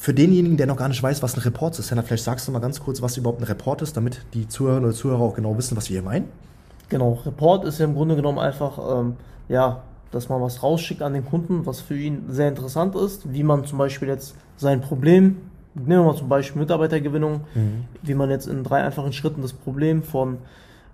Für 0.00 0.14
denjenigen, 0.14 0.56
der 0.56 0.68
noch 0.68 0.76
gar 0.76 0.88
nicht 0.88 1.02
weiß, 1.02 1.24
was 1.24 1.36
ein 1.36 1.40
Report 1.40 1.76
ist, 1.76 1.90
Henna, 1.90 2.02
vielleicht 2.02 2.22
sagst 2.22 2.46
du 2.46 2.52
mal 2.52 2.60
ganz 2.60 2.78
kurz, 2.78 3.02
was 3.02 3.16
überhaupt 3.16 3.40
ein 3.40 3.44
Report 3.44 3.82
ist, 3.82 3.96
damit 3.96 4.22
die 4.32 4.46
Zuhörerinnen 4.46 4.88
oder 4.88 4.96
Zuhörer 4.96 5.20
auch 5.20 5.34
genau 5.34 5.58
wissen, 5.58 5.76
was 5.76 5.90
wir 5.90 5.94
hier 5.94 6.02
meinen. 6.08 6.28
Genau, 6.88 7.18
Report 7.26 7.64
ist 7.64 7.80
ja 7.80 7.84
im 7.84 7.94
Grunde 7.94 8.14
genommen 8.14 8.38
einfach, 8.38 9.00
ähm, 9.00 9.16
ja, 9.48 9.82
dass 10.12 10.28
man 10.28 10.40
was 10.40 10.62
rausschickt 10.62 11.02
an 11.02 11.14
den 11.14 11.24
Kunden, 11.24 11.66
was 11.66 11.80
für 11.80 11.98
ihn 11.98 12.26
sehr 12.28 12.48
interessant 12.48 12.94
ist, 12.94 13.32
wie 13.32 13.42
man 13.42 13.64
zum 13.64 13.76
Beispiel 13.78 14.06
jetzt 14.06 14.36
sein 14.56 14.80
Problem, 14.80 15.38
nehmen 15.74 16.02
wir 16.02 16.12
mal 16.12 16.16
zum 16.16 16.28
Beispiel 16.28 16.60
Mitarbeitergewinnung, 16.60 17.40
mhm. 17.56 17.84
wie 18.00 18.14
man 18.14 18.30
jetzt 18.30 18.46
in 18.46 18.62
drei 18.62 18.84
einfachen 18.84 19.12
Schritten 19.12 19.42
das 19.42 19.52
Problem 19.52 20.04
von 20.04 20.38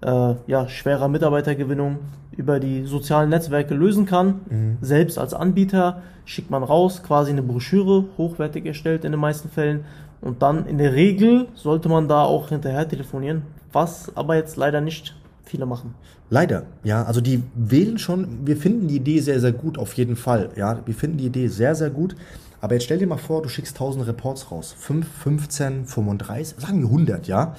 äh, 0.05 0.35
ja, 0.47 0.69
schwerer 0.69 1.09
Mitarbeitergewinnung 1.09 1.99
über 2.37 2.61
die 2.61 2.85
sozialen 2.85 3.31
Netzwerke 3.31 3.75
lösen 3.75 4.07
kann. 4.07 4.41
Mhm. 4.51 4.79
Selbst 4.81 5.19
als 5.19 5.35
Anbieter 5.35 6.03
schickt 6.25 6.51
man 6.51 6.63
raus 6.63 7.03
quasi 7.03 7.31
eine 7.31 7.43
Broschüre, 7.43 8.05
hochwertig 8.19 8.67
erstellt 8.67 9.05
in 9.05 9.13
den 9.13 9.21
meisten 9.21 9.49
Fällen. 9.49 9.85
Und 10.21 10.43
dann 10.43 10.67
in 10.67 10.79
der 10.79 10.95
Regel 10.95 11.49
sollte 11.55 11.89
man 11.89 12.09
da 12.09 12.23
auch 12.23 12.49
hinterher 12.49 12.89
telefonieren, 12.89 13.43
was 13.73 14.15
aber 14.17 14.37
jetzt 14.37 14.57
leider 14.57 14.81
nicht 14.81 15.15
viele 15.45 15.67
machen. 15.67 15.95
Leider, 16.31 16.65
ja. 16.83 17.05
Also 17.05 17.21
die 17.21 17.43
wählen 17.55 17.99
schon, 17.99 18.47
wir 18.47 18.57
finden 18.57 18.89
die 18.89 18.97
Idee 18.97 19.21
sehr, 19.21 19.41
sehr 19.41 19.53
gut, 19.53 19.79
auf 19.79 19.93
jeden 19.95 20.17
Fall. 20.17 20.51
Ja, 20.57 20.81
wir 20.85 20.95
finden 20.95 21.19
die 21.19 21.27
Idee 21.27 21.49
sehr, 21.49 21.75
sehr 21.75 21.91
gut. 21.91 22.17
Aber 22.61 22.75
jetzt 22.75 22.85
stell 22.85 22.99
dir 22.99 23.07
mal 23.07 23.19
vor, 23.19 23.43
du 23.43 23.51
schickst 23.51 23.77
1000 23.77 24.07
Reports 24.07 24.51
raus. 24.51 24.75
5, 24.79 25.07
15, 25.07 25.85
35, 25.85 26.57
sagen 26.59 26.81
wir 26.81 26.87
100, 26.87 27.27
ja, 27.27 27.55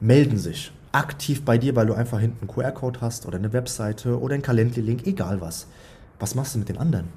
melden 0.00 0.36
sich 0.36 0.72
aktiv 0.92 1.44
bei 1.44 1.58
dir, 1.58 1.76
weil 1.76 1.86
du 1.86 1.94
einfach 1.94 2.20
hinten 2.20 2.42
einen 2.42 2.48
QR-Code 2.48 3.00
hast 3.00 3.26
oder 3.26 3.38
eine 3.38 3.52
Webseite 3.52 4.18
oder 4.18 4.34
einen 4.34 4.42
Calendly-Link, 4.42 5.06
egal 5.06 5.40
was. 5.40 5.66
Was 6.18 6.34
machst 6.34 6.54
du 6.54 6.58
mit 6.58 6.68
den 6.68 6.78
anderen? 6.78 7.08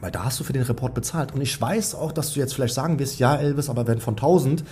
Weil 0.00 0.10
da 0.10 0.24
hast 0.24 0.40
du 0.40 0.44
für 0.44 0.52
den 0.52 0.62
Report 0.62 0.94
bezahlt. 0.94 1.32
Und 1.34 1.40
ich 1.40 1.60
weiß 1.60 1.94
auch, 1.94 2.12
dass 2.12 2.32
du 2.32 2.40
jetzt 2.40 2.54
vielleicht 2.54 2.74
sagen 2.74 2.98
wirst, 2.98 3.18
ja, 3.18 3.36
Elvis, 3.36 3.68
aber 3.68 3.86
wenn 3.86 4.00
von 4.00 4.14
1000 4.14 4.64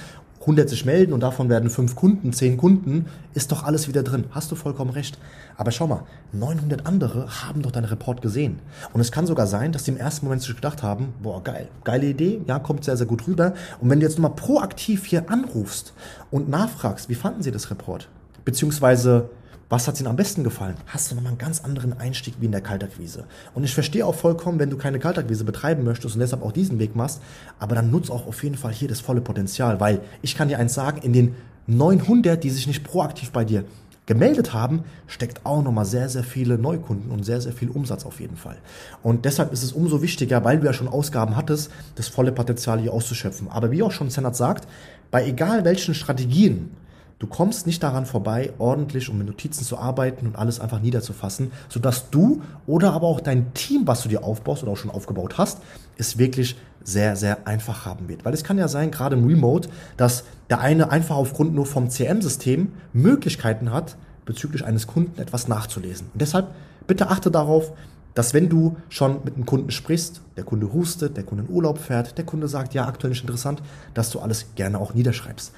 100 0.48 0.66
sich 0.66 0.86
melden 0.86 1.12
und 1.12 1.20
davon 1.20 1.50
werden 1.50 1.68
5 1.68 1.94
Kunden, 1.94 2.32
10 2.32 2.56
Kunden, 2.56 3.04
ist 3.34 3.52
doch 3.52 3.64
alles 3.64 3.86
wieder 3.86 4.02
drin. 4.02 4.24
Hast 4.30 4.50
du 4.50 4.54
vollkommen 4.54 4.90
recht. 4.90 5.18
Aber 5.58 5.72
schau 5.72 5.86
mal, 5.86 6.04
900 6.32 6.86
andere 6.86 7.44
haben 7.44 7.60
doch 7.60 7.70
deinen 7.70 7.84
Report 7.84 8.22
gesehen. 8.22 8.58
Und 8.94 9.02
es 9.02 9.12
kann 9.12 9.26
sogar 9.26 9.46
sein, 9.46 9.72
dass 9.72 9.84
die 9.84 9.90
im 9.90 9.98
ersten 9.98 10.24
Moment 10.24 10.40
sich 10.40 10.54
gedacht 10.54 10.82
haben, 10.82 11.12
boah, 11.22 11.44
geil, 11.44 11.68
geile 11.84 12.06
Idee, 12.06 12.40
ja, 12.46 12.58
kommt 12.58 12.84
sehr, 12.84 12.96
sehr 12.96 13.06
gut 13.06 13.28
rüber. 13.28 13.52
Und 13.78 13.90
wenn 13.90 14.00
du 14.00 14.06
jetzt 14.06 14.18
nochmal 14.18 14.36
proaktiv 14.36 15.04
hier 15.04 15.30
anrufst 15.30 15.92
und 16.30 16.48
nachfragst, 16.48 17.10
wie 17.10 17.14
fanden 17.14 17.42
sie 17.42 17.52
das 17.52 17.70
Report? 17.70 18.08
Beziehungsweise, 18.46 19.28
was 19.68 19.86
hat 19.86 20.00
ihnen 20.00 20.08
am 20.08 20.16
besten 20.16 20.44
gefallen? 20.44 20.76
Hast 20.86 21.10
du 21.10 21.14
nochmal 21.14 21.32
einen 21.32 21.38
ganz 21.38 21.62
anderen 21.62 21.98
Einstieg 21.98 22.34
wie 22.40 22.46
in 22.46 22.52
der 22.52 22.62
Kaltakquise. 22.62 23.24
Und 23.54 23.64
ich 23.64 23.74
verstehe 23.74 24.06
auch 24.06 24.14
vollkommen, 24.14 24.58
wenn 24.58 24.70
du 24.70 24.78
keine 24.78 24.98
Kaltakquise 24.98 25.44
betreiben 25.44 25.84
möchtest 25.84 26.14
und 26.14 26.20
deshalb 26.20 26.42
auch 26.42 26.52
diesen 26.52 26.78
Weg 26.78 26.96
machst, 26.96 27.20
aber 27.58 27.74
dann 27.74 27.90
nutz 27.90 28.08
auch 28.08 28.26
auf 28.26 28.42
jeden 28.42 28.56
Fall 28.56 28.72
hier 28.72 28.88
das 28.88 29.00
volle 29.00 29.20
Potenzial, 29.20 29.78
weil 29.78 30.00
ich 30.22 30.36
kann 30.36 30.48
dir 30.48 30.58
eins 30.58 30.74
sagen, 30.74 31.02
in 31.02 31.12
den 31.12 31.34
900, 31.66 32.42
die 32.42 32.50
sich 32.50 32.66
nicht 32.66 32.82
proaktiv 32.82 33.30
bei 33.30 33.44
dir 33.44 33.64
gemeldet 34.06 34.54
haben, 34.54 34.84
steckt 35.06 35.44
auch 35.44 35.62
nochmal 35.62 35.84
sehr, 35.84 36.08
sehr 36.08 36.24
viele 36.24 36.56
Neukunden 36.56 37.10
und 37.10 37.24
sehr, 37.24 37.42
sehr 37.42 37.52
viel 37.52 37.68
Umsatz 37.68 38.06
auf 38.06 38.20
jeden 38.20 38.38
Fall. 38.38 38.56
Und 39.02 39.26
deshalb 39.26 39.52
ist 39.52 39.62
es 39.62 39.72
umso 39.72 40.00
wichtiger, 40.00 40.42
weil 40.44 40.60
du 40.60 40.64
ja 40.64 40.72
schon 40.72 40.88
Ausgaben 40.88 41.36
hattest, 41.36 41.70
das 41.94 42.08
volle 42.08 42.32
Potenzial 42.32 42.80
hier 42.80 42.94
auszuschöpfen. 42.94 43.48
Aber 43.50 43.70
wie 43.70 43.82
auch 43.82 43.92
schon 43.92 44.08
Senat 44.08 44.34
sagt, 44.34 44.66
bei 45.10 45.26
egal 45.26 45.66
welchen 45.66 45.92
Strategien, 45.94 46.70
Du 47.18 47.26
kommst 47.26 47.66
nicht 47.66 47.82
daran 47.82 48.06
vorbei, 48.06 48.52
ordentlich 48.58 49.08
um 49.08 49.18
mit 49.18 49.26
Notizen 49.26 49.64
zu 49.64 49.76
arbeiten 49.76 50.26
und 50.26 50.36
alles 50.36 50.60
einfach 50.60 50.80
niederzufassen, 50.80 51.50
sodass 51.68 52.10
du 52.10 52.42
oder 52.66 52.92
aber 52.92 53.08
auch 53.08 53.20
dein 53.20 53.52
Team, 53.54 53.86
was 53.86 54.02
du 54.02 54.08
dir 54.08 54.22
aufbaust 54.22 54.62
oder 54.62 54.72
auch 54.72 54.76
schon 54.76 54.92
aufgebaut 54.92 55.36
hast, 55.36 55.58
es 55.96 56.18
wirklich 56.18 56.56
sehr, 56.84 57.16
sehr 57.16 57.46
einfach 57.46 57.84
haben 57.84 58.08
wird. 58.08 58.24
Weil 58.24 58.34
es 58.34 58.44
kann 58.44 58.56
ja 58.56 58.68
sein, 58.68 58.92
gerade 58.92 59.16
im 59.16 59.26
Remote, 59.26 59.68
dass 59.96 60.24
der 60.48 60.60
eine 60.60 60.90
einfach 60.92 61.16
aufgrund 61.16 61.54
nur 61.54 61.66
vom 61.66 61.90
CM-System 61.90 62.72
Möglichkeiten 62.92 63.72
hat, 63.72 63.96
bezüglich 64.24 64.64
eines 64.64 64.86
Kunden 64.86 65.20
etwas 65.20 65.48
nachzulesen. 65.48 66.06
Und 66.12 66.22
deshalb 66.22 66.54
bitte 66.86 67.08
achte 67.10 67.32
darauf, 67.32 67.72
dass 68.14 68.32
wenn 68.32 68.48
du 68.48 68.76
schon 68.88 69.24
mit 69.24 69.34
einem 69.34 69.44
Kunden 69.44 69.70
sprichst, 69.70 70.22
der 70.36 70.44
Kunde 70.44 70.72
hustet, 70.72 71.16
der 71.16 71.24
Kunde 71.24 71.44
in 71.44 71.50
Urlaub 71.54 71.78
fährt, 71.78 72.16
der 72.16 72.24
Kunde 72.24 72.48
sagt, 72.48 72.74
ja, 72.74 72.86
aktuell 72.86 73.10
nicht 73.10 73.22
interessant, 73.22 73.62
dass 73.94 74.10
du 74.10 74.20
alles 74.20 74.54
gerne 74.54 74.78
auch 74.78 74.94
niederschreibst. 74.94 75.52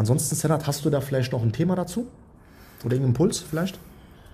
Ansonsten, 0.00 0.34
Senat, 0.34 0.66
hast 0.66 0.82
du 0.86 0.88
da 0.88 1.02
vielleicht 1.02 1.30
noch 1.30 1.42
ein 1.42 1.52
Thema 1.52 1.76
dazu? 1.76 2.06
Oder 2.86 2.94
irgendeinen 2.94 3.10
Impuls 3.10 3.40
vielleicht? 3.40 3.78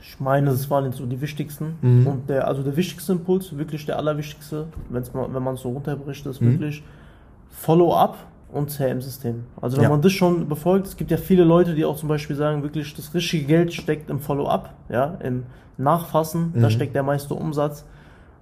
Ich 0.00 0.20
meine, 0.20 0.50
das 0.50 0.70
waren 0.70 0.84
jetzt 0.84 0.98
so 0.98 1.06
die 1.06 1.20
wichtigsten. 1.20 1.74
Mhm. 1.82 2.06
Und 2.06 2.28
der, 2.28 2.46
also 2.46 2.62
der 2.62 2.76
wichtigste 2.76 3.10
Impuls, 3.10 3.58
wirklich 3.58 3.84
der 3.84 3.98
allerwichtigste, 3.98 4.68
wenn's 4.90 5.12
mal, 5.12 5.26
wenn 5.34 5.42
man 5.42 5.56
es 5.56 5.62
so 5.62 5.70
runterbricht, 5.70 6.24
ist 6.24 6.40
mhm. 6.40 6.52
wirklich 6.52 6.84
Follow-up 7.50 8.16
und 8.52 8.70
CRM-System. 8.70 9.42
Also 9.60 9.78
wenn 9.78 9.82
ja. 9.82 9.90
man 9.90 10.02
das 10.02 10.12
schon 10.12 10.48
befolgt, 10.48 10.86
es 10.86 10.96
gibt 10.96 11.10
ja 11.10 11.16
viele 11.16 11.42
Leute, 11.42 11.74
die 11.74 11.84
auch 11.84 11.96
zum 11.96 12.08
Beispiel 12.08 12.36
sagen, 12.36 12.62
wirklich 12.62 12.94
das 12.94 13.12
richtige 13.12 13.46
Geld 13.46 13.74
steckt 13.74 14.08
im 14.08 14.20
Follow-up, 14.20 14.72
ja, 14.88 15.18
im 15.20 15.46
Nachfassen, 15.78 16.52
mhm. 16.54 16.62
da 16.62 16.70
steckt 16.70 16.94
der 16.94 17.02
meiste 17.02 17.34
Umsatz. 17.34 17.84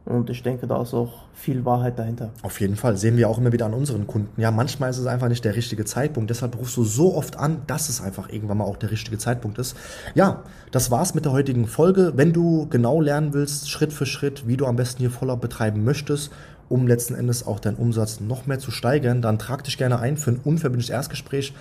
Und 0.06 0.28
ich 0.28 0.42
denke, 0.42 0.66
da 0.66 0.82
ist 0.82 0.92
auch 0.92 1.22
viel 1.32 1.64
Wahrheit 1.64 1.98
dahinter. 1.98 2.30
Auf 2.42 2.60
jeden 2.60 2.76
Fall. 2.76 2.98
Sehen 2.98 3.16
wir 3.16 3.28
auch 3.28 3.38
immer 3.38 3.52
wieder 3.52 3.64
an 3.64 3.72
unseren 3.72 4.06
Kunden. 4.06 4.38
Ja, 4.38 4.50
manchmal 4.50 4.90
ist 4.90 4.98
es 4.98 5.06
einfach 5.06 5.28
nicht 5.28 5.44
der 5.46 5.56
richtige 5.56 5.86
Zeitpunkt. 5.86 6.28
Deshalb 6.28 6.58
rufst 6.58 6.76
du 6.76 6.84
so 6.84 7.14
oft 7.14 7.38
an, 7.38 7.62
dass 7.66 7.88
es 7.88 8.02
einfach 8.02 8.28
irgendwann 8.28 8.58
mal 8.58 8.64
auch 8.64 8.76
der 8.76 8.90
richtige 8.90 9.16
Zeitpunkt 9.16 9.58
ist. 9.58 9.76
Ja, 10.14 10.42
das 10.72 10.90
war's 10.90 11.14
mit 11.14 11.24
der 11.24 11.32
heutigen 11.32 11.66
Folge. 11.66 12.12
Wenn 12.16 12.34
du 12.34 12.66
genau 12.68 13.00
lernen 13.00 13.32
willst, 13.32 13.70
Schritt 13.70 13.94
für 13.94 14.04
Schritt, 14.04 14.46
wie 14.46 14.58
du 14.58 14.66
am 14.66 14.76
besten 14.76 14.98
hier 14.98 15.10
voller 15.10 15.38
betreiben 15.38 15.84
möchtest, 15.84 16.30
um 16.68 16.86
letzten 16.86 17.14
Endes 17.14 17.46
auch 17.46 17.58
deinen 17.58 17.76
Umsatz 17.76 18.20
noch 18.20 18.46
mehr 18.46 18.58
zu 18.58 18.70
steigern, 18.70 19.22
dann 19.22 19.38
trag 19.38 19.64
dich 19.64 19.78
gerne 19.78 20.00
ein 20.00 20.18
für 20.18 20.32
ein 20.32 20.40
unverbindliches 20.44 20.94
Erstgespräch. 20.94 21.54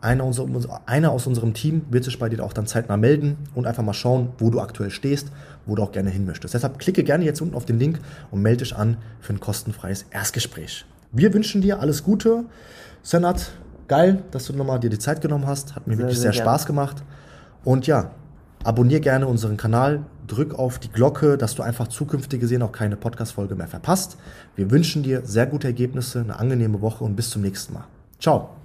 Einer, 0.00 0.24
unser, 0.24 0.46
einer 0.86 1.10
aus 1.10 1.26
unserem 1.26 1.54
Team 1.54 1.82
wird 1.90 2.04
sich 2.04 2.18
bei 2.18 2.28
dir 2.28 2.44
auch 2.44 2.52
dann 2.52 2.66
zeitnah 2.66 2.96
melden 2.96 3.36
und 3.54 3.66
einfach 3.66 3.82
mal 3.82 3.94
schauen, 3.94 4.30
wo 4.38 4.50
du 4.50 4.60
aktuell 4.60 4.90
stehst, 4.90 5.28
wo 5.66 5.74
du 5.74 5.82
auch 5.82 5.92
gerne 5.92 6.10
hin 6.10 6.24
möchtest. 6.24 6.54
Deshalb 6.54 6.78
klicke 6.78 7.02
gerne 7.02 7.24
jetzt 7.24 7.40
unten 7.40 7.54
auf 7.54 7.64
den 7.64 7.78
Link 7.78 8.00
und 8.30 8.40
melde 8.40 8.64
dich 8.64 8.76
an 8.76 8.96
für 9.20 9.32
ein 9.32 9.40
kostenfreies 9.40 10.06
Erstgespräch. 10.10 10.84
Wir 11.10 11.34
wünschen 11.34 11.62
dir 11.62 11.80
alles 11.80 12.04
Gute. 12.04 12.44
Senat, 13.02 13.50
geil, 13.88 14.22
dass 14.30 14.46
du 14.46 14.52
nochmal 14.52 14.78
dir 14.78 14.90
die 14.90 14.98
Zeit 14.98 15.20
genommen 15.20 15.46
hast. 15.46 15.74
Hat 15.74 15.86
mir 15.86 15.94
sehr, 15.94 16.04
wirklich 16.04 16.20
sehr, 16.20 16.32
sehr 16.32 16.42
Spaß 16.42 16.66
gemacht. 16.66 17.02
Und 17.64 17.86
ja, 17.86 18.12
abonniere 18.62 19.00
gerne 19.00 19.26
unseren 19.26 19.56
Kanal, 19.56 20.04
drück 20.26 20.54
auf 20.54 20.78
die 20.78 20.90
Glocke, 20.90 21.38
dass 21.38 21.54
du 21.54 21.62
einfach 21.62 21.88
zukünftig 21.88 22.40
gesehen 22.40 22.62
auch 22.62 22.72
keine 22.72 22.96
Podcast-Folge 22.96 23.54
mehr 23.54 23.68
verpasst. 23.68 24.18
Wir 24.54 24.70
wünschen 24.70 25.02
dir 25.02 25.22
sehr 25.24 25.46
gute 25.46 25.66
Ergebnisse, 25.66 26.20
eine 26.20 26.38
angenehme 26.38 26.80
Woche 26.80 27.04
und 27.04 27.16
bis 27.16 27.30
zum 27.30 27.42
nächsten 27.42 27.74
Mal. 27.74 27.84
Ciao. 28.20 28.57